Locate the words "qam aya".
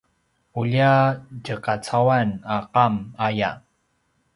2.73-3.51